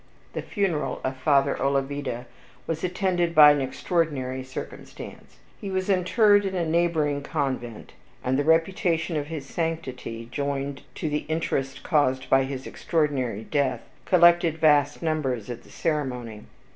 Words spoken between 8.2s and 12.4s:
and the reputation of his sanctity, joined to the interest caused